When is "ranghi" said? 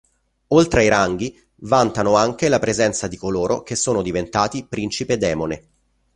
0.87-1.39